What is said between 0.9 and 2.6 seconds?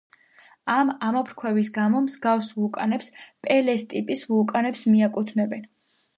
ამოფრქვევის გამო მსგავს